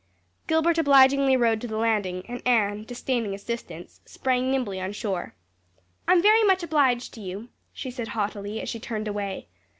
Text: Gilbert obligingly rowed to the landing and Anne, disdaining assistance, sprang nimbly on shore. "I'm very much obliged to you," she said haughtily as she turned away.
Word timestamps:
Gilbert 0.47 0.79
obligingly 0.79 1.37
rowed 1.37 1.61
to 1.61 1.67
the 1.67 1.77
landing 1.77 2.25
and 2.27 2.41
Anne, 2.43 2.85
disdaining 2.85 3.35
assistance, 3.35 4.01
sprang 4.03 4.49
nimbly 4.49 4.81
on 4.81 4.91
shore. 4.93 5.35
"I'm 6.07 6.23
very 6.23 6.43
much 6.43 6.63
obliged 6.63 7.13
to 7.13 7.21
you," 7.21 7.49
she 7.71 7.91
said 7.91 8.07
haughtily 8.07 8.59
as 8.61 8.67
she 8.67 8.79
turned 8.79 9.07
away. 9.07 9.47